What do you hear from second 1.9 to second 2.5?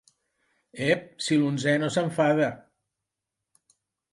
s'enfada...